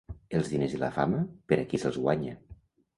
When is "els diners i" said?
0.39-0.81